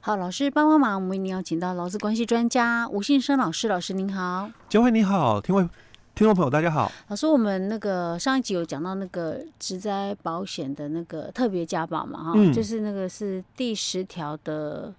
[0.00, 5.62] 好，老师帮帮忙，我们一定要请到劳资关系专家吴信生老师，老师您好，嘉惠你好，听位
[6.14, 14.94] 听众朋友大家好，老师，我们那个上一集有讲到那个职灾保险的那个特别加保嘛，哈、嗯，就是那个是第十条的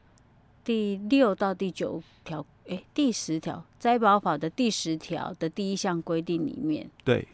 [0.65, 7.26] 第六到第九条，哎、欸，第十条灾保法的第十条的第一项规定里面，对，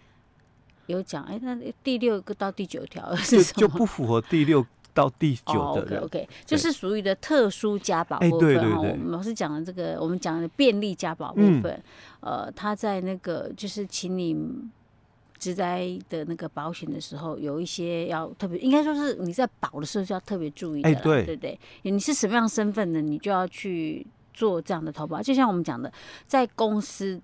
[0.85, 3.43] 有讲，哎、欸，那第六个到第九条是？
[3.43, 4.65] 就不符合第六。
[4.95, 8.79] 到第九的、oh,，OK，OK，就是属于的特殊加保部分哈。
[8.79, 11.65] 我们老师讲的这个，我们讲的便利加保部分，
[12.21, 14.33] 嗯、呃，他在那个就是请你
[15.37, 21.59] 职灾的那个保险的时候，有一些要特别，应该说是你在保的时候就要特别注意的，对对对。
[21.81, 25.21] 你是什么样身份的，你就要去做这样的投保。
[25.21, 25.91] 就像我们讲的，
[26.25, 27.21] 在公司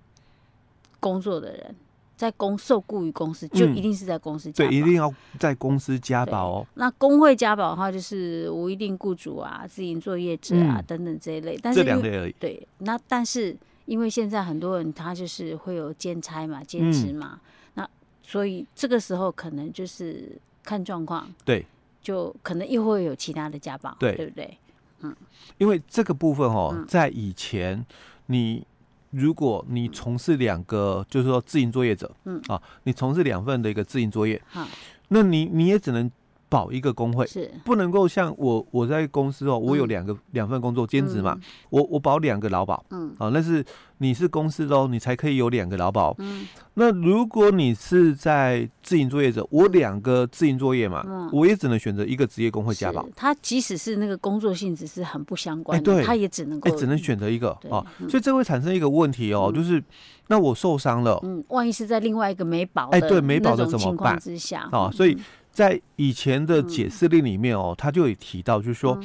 [1.00, 1.74] 工作的人。
[2.22, 6.66] 在公受雇于公司，就一定是在公司加保、嗯、对，一定要在公司加保哦。
[6.74, 11.58] 那工会加保的话，就是无一定雇主啊、自营作业者啊、嗯、等等这一类。
[11.60, 12.34] 但是这两类而已。
[12.38, 17.40] 对，那但是因为现在很多人他就是会有兼差嘛、兼职嘛、嗯，
[17.74, 17.90] 那
[18.22, 21.28] 所以这个时候可能就是看状况。
[21.44, 21.66] 对，
[22.00, 24.56] 就可能又会有其他的加保，对，对不对？
[25.00, 25.12] 嗯，
[25.58, 27.84] 因为这个部分哦，在以前
[28.26, 28.64] 你。
[29.12, 32.42] 如果你从事两个，就是说自营作业者，嗯。
[32.48, 34.66] 啊，你从事两份的一个自营作业，好，
[35.08, 36.10] 那你你也只能
[36.52, 37.50] 保一个工会，是。
[37.64, 43.10] 不能够像我我在公司哦，我有两个两、嗯、份工作兼职嘛，嗯、我我保两个劳保，嗯。
[43.16, 43.64] 啊，那是
[43.96, 46.46] 你是公司的哦，你才可以有两个劳保，嗯。
[46.74, 53.08] 那如果你是在自营作业者，我两个自营作业嘛、嗯，我也只能选择一个职业工会加保。
[53.16, 58.08] 他即使是那个工作性质是很不相关的，对，他也只能够、欸、只能选择一个啊、嗯。
[58.08, 59.82] 所以这会产生一个问题哦，嗯、就是
[60.28, 64.18] 那我受伤了，嗯，万一是在另外一个没保，哎、欸，对，没保的怎么办？
[64.18, 65.16] 之下啊，所以
[65.52, 68.98] 在以前的解释令里面哦，他就有提到，就是说，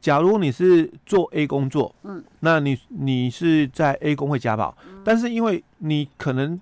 [0.00, 6.60] 假如你是做 A 工作，嗯，那你你是在 A 工会加保，但是因为你可能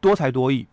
[0.00, 0.66] 多才多艺。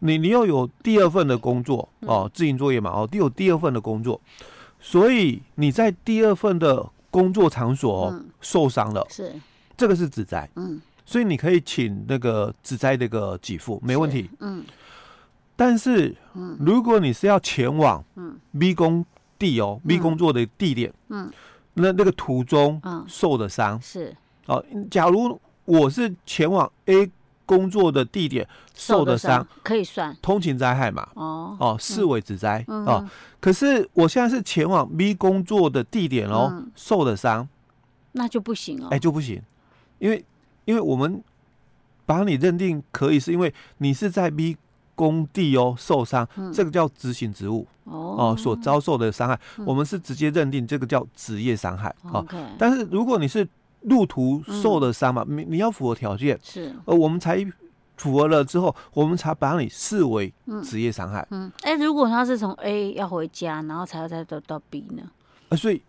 [0.00, 4.20] 你你又有第二份的工作哦，自营作业嘛哦，有第二份的工作，
[4.80, 9.32] 所以你在第二份的工作场所、哦、受伤了，是。
[9.76, 14.64] 这个是指灾，嗯，所以你可以请那个指灾的一个给付，没问题，嗯。
[15.62, 16.16] 但是，
[16.58, 18.04] 如果你是要前往
[18.58, 19.06] B 工
[19.38, 21.30] 地哦，B 工作的地点，嗯，
[21.74, 24.12] 那那个途中受的伤是。
[24.46, 27.08] 哦，假如我是前往 A。
[27.44, 30.16] 工作的地点受的伤可以算。
[30.22, 31.06] 通勤灾害嘛？
[31.14, 31.54] 哦。
[31.60, 33.06] 哦，视为职灾哦。
[33.40, 37.46] 可是我现在是前往 B 工作的地点哦，嗯、受的伤。
[38.12, 38.86] 那就不行哦。
[38.86, 39.42] 哎、欸，就不行，
[39.98, 40.24] 因为
[40.64, 41.22] 因为我们
[42.06, 44.56] 把你认定可以，是因为你是在 B
[45.02, 52.26] 工地哦受伤、嗯，这个叫执行职务哦，哦所遭受的伤害、嗯，我们是直接认定这个叫职业伤害、嗯、哦。
[52.56, 53.44] 但是如果你是
[53.80, 57.44] 路途受的伤嘛，你、嗯、你要符合条件是，呃，我们才
[57.96, 61.26] 符合了之后，我们才把你视为职业伤害。
[61.32, 65.02] 嗯，哎、嗯欸，如果他是从 A 要回家，然后才要再到到 B 呢？
[65.48, 65.82] 呃，所以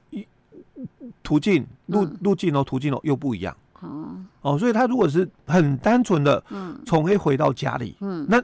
[1.21, 3.55] 途径路路径哦，途径哦又不一样。
[3.81, 4.15] 哦。
[4.41, 6.43] 哦，所以他如果是很单纯的
[6.83, 8.43] 从 A 回到家里，嗯，那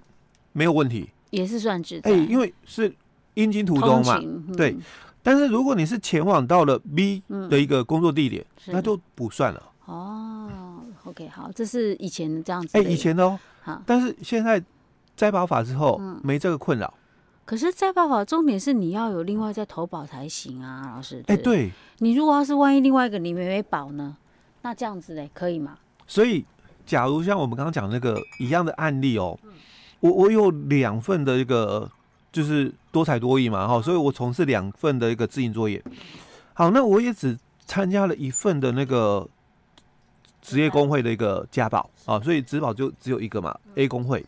[0.54, 2.12] 没有问题，也是算职灾。
[2.12, 2.94] 哎，因为是
[3.36, 4.76] 应经途中嘛，嗯、对。
[5.22, 9.64] 但是如果你是前往到了 B 的一个工作地点，嗯、那就不算了。
[9.86, 12.78] 哦，OK，好，这是以前这样子。
[12.78, 13.40] 哎、欸，以前的哦。
[13.62, 14.64] 好，但是现在
[15.16, 16.94] 摘保法之后、嗯、没这个困扰。
[17.46, 21.24] 可是灾保法重点是你要有另外再投保才行啊，老师。
[21.28, 21.72] 哎、欸，对。
[21.98, 24.16] 你如果要是万一另外一个你没没保呢？
[24.62, 25.78] 那这样子嘞，可以吗？
[26.06, 26.46] 所以，
[26.86, 29.52] 假如像我们刚刚讲那个一样的案例哦，嗯、
[30.00, 31.90] 我我有两份的一个。
[32.32, 35.84] 就是多才多艺嘛，哈，所以我从事两份的一个自营作业。
[36.54, 39.28] 好，那我也只参加了一份的那个
[40.40, 44.24] 职业工会的一个家保啊，所以职保就只有一个嘛，A 工会。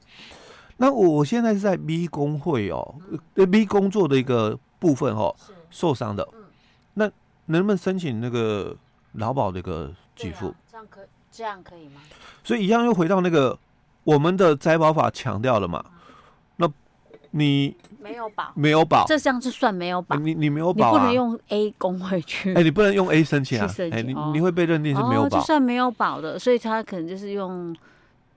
[0.77, 2.95] 那我现在是在 B 工会哦
[3.35, 5.35] ，B 工作的一个部分哦，
[5.69, 6.27] 受伤的。
[6.95, 7.05] 那
[7.45, 8.75] 能不能申请那个
[9.13, 10.55] 劳保的一个给付？
[10.71, 11.01] 这样可
[11.31, 12.01] 这样可以吗？
[12.43, 13.59] 所以一样又回到那个
[14.03, 15.83] 我们的摘保法强调了嘛。
[16.57, 16.69] 那
[17.31, 20.15] 你没有保，没有保，这项是算没有保。
[20.17, 22.51] 你你没有保、啊，你不能用 A 工会去。
[22.51, 23.73] 哎、欸，你不能用 A 申请啊！
[23.77, 27.75] 哎、欸，你、哦、你会被认定是没有保，哦、就算没有保的，所以他可能就是用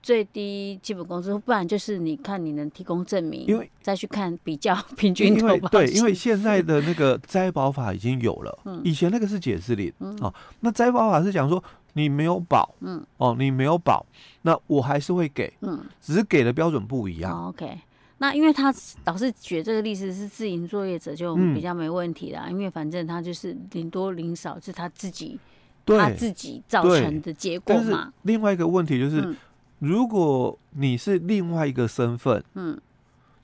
[0.01, 5.67] 最低基本工资，不然就是你看你能提供证明，因为再去看比较 平均投保。
[5.69, 10.33] 对，因为现在的那个灾保法已经有了，嗯、以前那个是解释令、嗯、哦。
[10.61, 11.61] 那灾保法是讲说
[11.97, 14.05] 你没有保，嗯，哦，你没有保，
[14.43, 17.31] 那我还是会给，嗯，只是给的标准不一样。
[17.31, 17.79] 哦、OK。
[18.17, 25.37] 那因为他老是举这个例子是自营作业者，就比较没问题啦，嗯、因为反正他就是零多零少是他自己
[25.85, 28.13] 他自己造成的结果嘛。
[28.23, 29.35] 另外一个问题就是，嗯、
[29.79, 32.79] 如果你是另外一个身份，嗯，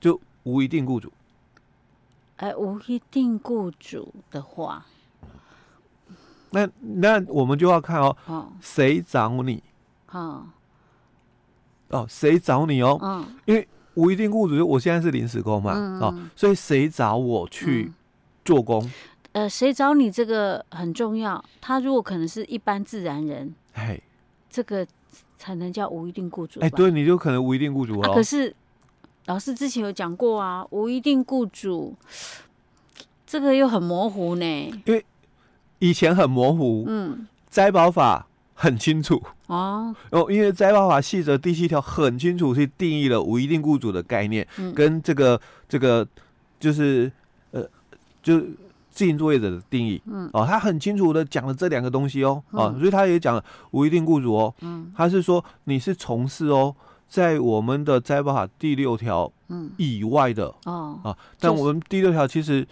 [0.00, 1.12] 就无一定雇主。
[2.36, 4.86] 哎、欸，无一定雇主的话，
[6.52, 8.16] 那那我们就要看哦，
[8.60, 9.62] 谁、哦、找你？
[10.10, 10.46] 哦，
[11.88, 12.98] 哦，谁找你哦？
[13.02, 13.68] 嗯，因为。
[13.94, 17.92] 无一定雇主，我现在是临时工嘛，嗯、哦，所以谁找我去
[18.42, 18.82] 做工？
[19.32, 21.44] 嗯、呃，谁找你这个很重要。
[21.60, 24.02] 他如果可能是一般自然人，嘿，
[24.48, 24.86] 这个
[25.36, 26.58] 才能叫无一定雇主。
[26.60, 28.10] 哎，对，你就可能无一定雇主哦。
[28.10, 28.56] 啊、可是
[29.26, 31.94] 老师之前有讲过啊，无一定雇主，
[33.26, 34.44] 这个又很模糊呢。
[34.86, 35.04] 因为
[35.82, 38.26] 以前很模糊，嗯，摘保法。
[38.54, 39.20] 很清楚。
[39.48, 46.06] 哦，哦，因为摘保法细则第七条很清楚去定义了无一定雇主的概念，嗯、跟这个这个
[46.60, 47.10] 就是
[47.50, 47.66] 呃，
[48.22, 48.40] 就
[48.92, 56.72] 自营作业者的定义，嗯，哦，他很清楚的讲了这两个东西哦，嗯、哦，所以他也讲了无一定雇主哦，嗯，他是说你是从事哦，
[57.12, 59.30] 在我们的灾保法第六条
[59.76, 62.66] 以外的、嗯、哦啊，但我们第六条其实，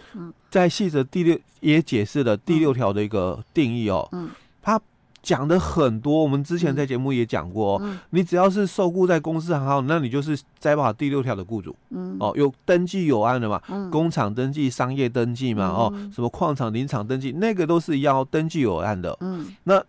[0.49, 4.31] 在细则第六也解释了第六条的一个定义哦，嗯，
[4.63, 4.81] 他。
[5.23, 19.79] 讲的很多，我们之前在节目也讲过、哦，嗯、你只要是受雇在公司行号，那你就是灾保法第六条的雇主，嗯，哦，有登记有案的嘛，嗯、工厂登记、商业登记嘛，哦，嗯、什么矿场、林场登记，那个都是要登记有案的，嗯，那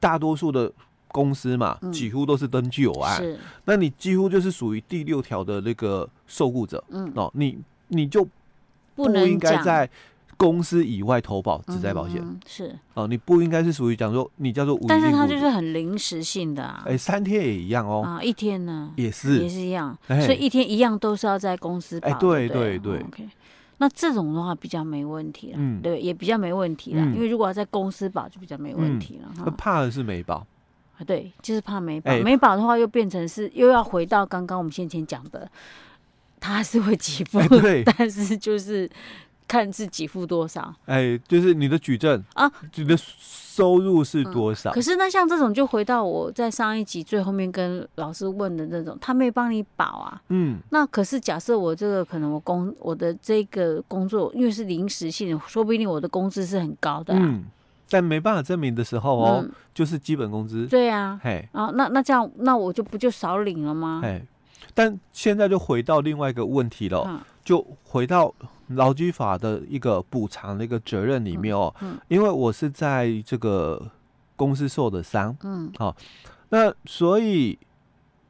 [0.00, 0.72] 大多数的
[1.12, 7.58] 公司嘛，嗯、几乎都是登记有案，是，那你几乎就是属于第六条的那个受雇者，嗯，哦，你
[7.88, 8.26] 你就
[8.94, 9.88] 不应该在。
[10.40, 12.74] 公司以外投保职在保险、嗯、是。
[12.94, 16.82] 哦，你不应该是属于讲说你叫做无，但是它就是很临时性的啊。
[16.86, 18.00] 哎、欸，三天也一样哦。
[18.02, 18.90] 啊，一天呢？
[18.96, 19.42] 也是。
[19.42, 22.08] 也是一样，欸、所以一天一样都是要在公司保。
[22.08, 22.48] 哎、欸，对？
[22.48, 23.00] 对对。
[23.00, 23.28] OK，
[23.76, 29.30] 那这种的话比较没问题了，嗯，对，也比较没问题了，嗯、因为如果要在公司保就比较没问题了。
[29.44, 30.46] 嗯、怕的是没保。
[31.06, 35.50] 对，就是怕没保，欸、没保的话又变成是又要回到刚刚我们先前讲的，
[36.38, 37.40] 他还是会给付，
[37.96, 38.88] 但是就是。
[39.50, 44.70] 看自己付多少，哎，就是你的举证啊，你的收入是多少？
[44.70, 50.22] 嗯、可是那像这种，就回到我在上一集最后面跟老师问的那种，他没帮你保啊。
[50.28, 57.18] 嗯，那可是假设我这个可能我工我的这个工作因为是临时性的，说不定我的工资是很高的、啊。
[57.20, 57.42] 嗯，
[57.90, 60.66] 但没办法证明的时候哦，嗯、就是基本工资。
[60.66, 64.00] 对啊，嘿，啊，那那这样那我就不就少领了吗？
[64.02, 64.22] 哎，
[64.72, 68.32] 但现在就回到另外一个问题了，嗯、就回到。
[68.74, 71.74] 劳基法的一个补偿的一个责任里面哦，
[72.06, 73.90] 因为我是在这个
[74.36, 75.96] 公司受的伤，嗯，好、哦，
[76.50, 77.58] 那所以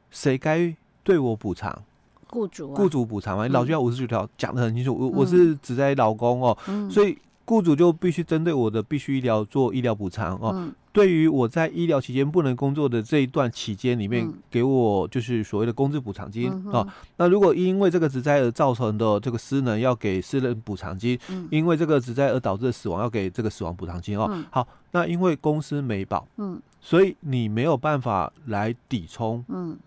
[0.09, 1.83] 谁该对我补偿？
[2.27, 3.47] 雇主、啊，雇主补偿嘛？
[3.49, 7.15] 劳基法五十九条讲的很清楚，我、嗯、我是指在劳工哦，嗯、所以
[7.45, 10.51] 雇主就必须针对我的必须医疗做医疗补偿哦。
[10.53, 16.85] 嗯对于我在医疗期间不能工作的这一段期间里面，给我就是所谓的工资补偿金啊。
[17.15, 21.17] 那如果因为这个职灾而造成的这个失能，要给失能补偿金；
[21.49, 24.43] 因为这个职灾而导致的死亡，要给这个死亡补偿金哦。
[24.49, 29.77] 好，那因为公司没保，嗯，所以你没有办法来抵充，嗯，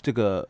[0.00, 0.48] 这个。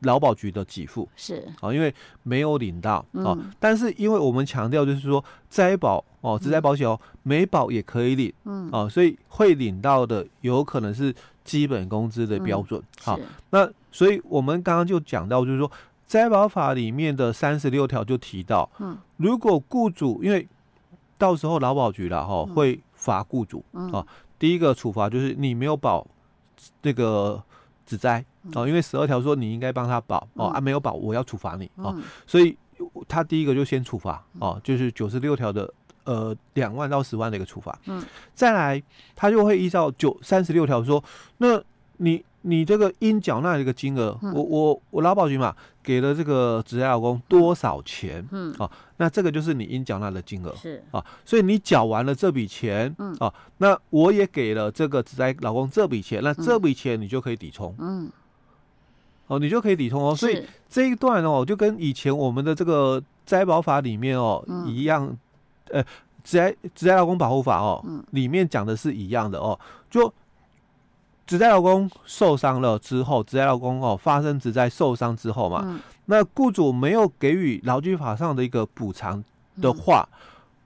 [0.00, 1.08] 劳保局的给付。
[1.16, 1.46] 是。
[1.60, 8.70] 啊，因为没有领到啊，但是因为我们强调就是说灾保哦，职灾保险哦，没保也可以领，嗯。
[8.70, 12.82] 啊，所以会领到的有可能是基本工资的标准。
[13.02, 13.18] 好，
[13.50, 15.70] 那所以我们刚刚就讲到，就是说
[16.06, 20.46] 灾保法里面的三十六条就提到，嗯，如果雇主因为
[21.16, 24.06] 到时候劳保局了哈会罚雇主啊，
[24.38, 26.06] 第一个处罚就是你没有保
[26.82, 27.42] 这个。
[27.86, 28.24] 指灾
[28.54, 32.56] 哦，因为十二条说你应该帮他保哦，啊没有保我要处罚你哦，所以
[33.08, 35.72] 他第一个就先处罚哦，就是九十六条的
[36.04, 38.82] 呃两万到十万的一个处罚，嗯，再来
[39.14, 41.02] 他就会依照九三十六条说，
[41.38, 41.62] 那
[41.96, 42.24] 你。
[42.48, 48.24] 你这个应缴纳的一个金额，我我我劳保局嘛，给了这个职灾劳工多少钱？
[48.30, 50.80] 嗯，啊，那这个就是你应缴纳的金额，是。
[50.92, 58.08] 啊，所以你缴完了这笔钱，嗯，啊，那我也给了这个职灾劳工这笔钱，那这笔钱你就可以抵充，嗯，
[59.26, 65.16] 哦，你就可以理通哦，所以这一段哦，就跟以前我们的这个灾保法里面哦一样，
[65.70, 65.82] 呃，
[66.22, 69.58] 职灾职灾劳工保护法哦，里面讲的是一样的哦，
[69.90, 70.12] 就。
[71.26, 79.24] 职灾劳工受伤了之后，职灾劳工哦发生职灾受伤之后嘛，嗯、那雇主没有给予劳基法上的一个补偿
[79.60, 80.18] 的话，嗯、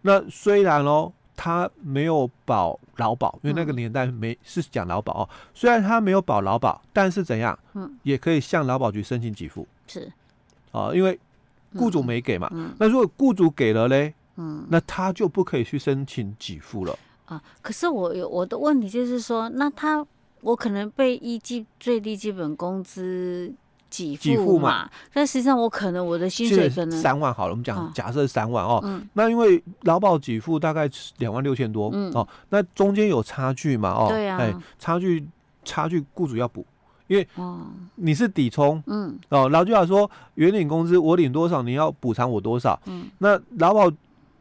[0.03, 1.11] 那虽然哦
[1.43, 9.67] 他没有保劳保，因为那个年代没是讲劳保哦，虽然他没有保劳保，但是怎样，嗯，也可以向劳保局申请给付。
[9.87, 10.13] 是，
[10.71, 11.19] 啊，因为
[11.75, 12.47] 雇主没给嘛。
[12.79, 16.99] 那如果雇主给了嘞，嗯，那他就不可以去申请给付了。
[17.25, 20.07] 啊，可是我有我的问题就是说，那他
[20.43, 23.51] 我可能被依据最低基本工资
[23.91, 24.91] 给付嘛，嘛。
[25.13, 35.27] 但实际上我可能我的薪水可能三万好了，我们讲假设三万哦，嗯、那因为劳保给付大概两万六千多，嗯、哦，那中间有差距嘛，哦，对啊，哎，差距
[35.65, 36.65] 差距雇主要补，
[37.09, 37.27] 因为
[37.97, 43.91] 你是抵充，嗯，哦，劳基法说原领工资我领多少，你要补偿我多少，嗯，那劳保。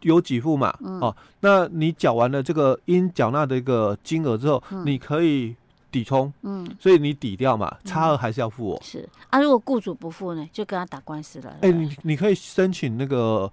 [0.03, 0.73] 有给付嘛？
[0.79, 5.53] 嗯、哦，那你缴完了这个应缴纳的一个金额之后，嗯、你可以
[5.91, 8.81] 抵充，嗯，所以你抵掉嘛，差额还是要付我。
[8.83, 11.49] 是啊，如果雇主不付呢，就跟他打官司了。
[11.61, 13.51] 哎、欸，你你可以申请那个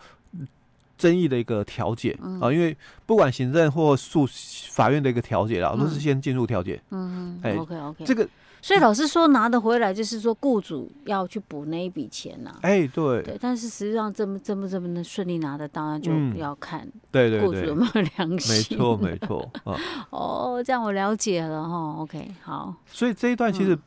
[0.99, 4.27] 争议的一个调解、嗯、啊，因为不管行政或诉
[4.71, 6.81] 法院的一个调解啦，嗯、都是先进入调解。
[6.91, 8.29] 嗯嗯，OK OK，这个。
[8.67, 12.59] 所以老师说拿得回来，就是说雇主要去补那一笔钱呐、啊。
[12.63, 13.23] 哎，对。
[13.23, 18.57] 对，但是实际上这么这么这么能顺利拿得到，那就要看对对雇主有没有良心。
[18.57, 19.49] 没错没错。
[20.11, 21.95] 哦，这样我了解了哈。
[22.01, 22.75] OK，好。
[22.89, 23.79] 所以这一段其实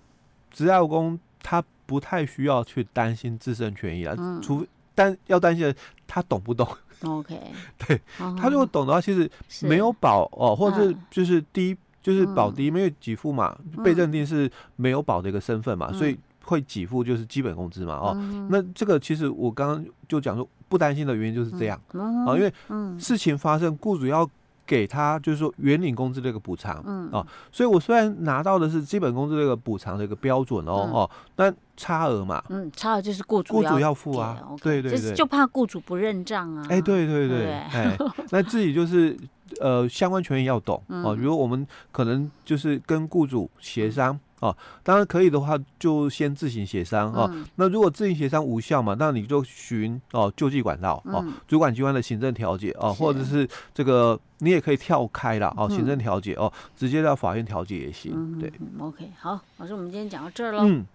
[0.49, 5.75] 职业劳工他不太需要去担心自身权益啊，嗯、除但要担心的
[6.07, 6.65] 他懂不懂
[7.03, 7.37] ？OK。
[7.85, 9.29] 对，他如果懂的话，其实
[9.67, 11.75] 没有保哦，或者是就是低。
[12.01, 18.13] 就是保低，因为给付嘛，被认定是没有保的一个身份嘛，所以会给付就是基本工资嘛，哦，
[18.49, 21.79] 那这个其实我刚刚就讲说不担心的原因就是这样。
[21.93, 22.53] 啊，因为
[22.99, 24.27] 事情发生，雇主要
[24.69, 27.09] 给他就是说原领工资的一个补偿，嗯。
[27.09, 37.97] 啊，所以我虽然拿到的是基本工资的一个补偿的一个标准哦，哦，但差额嘛，嗯，差额就是雇主雇主要付啊，对对对，就怕雇主不认账啊，哎，对对对，哎，
[38.29, 39.17] 那自己就是。
[39.59, 41.15] 呃，相关权益要懂哦。
[41.15, 47.29] 比如我们可能就是跟雇主协商哦，当然可以的话，就先自行协商哦。
[47.55, 58.39] 那如果自行协商无效嘛，那你就寻哦救济管道哦，主管机关的行政调解哦，或者是这个你也可以跳开了哦，行政调解哦，直接到法院调解也行。
[58.39, 60.63] 对，嗯，OK，好，老师，我们今天讲到这儿喽。
[60.63, 60.85] 嗯。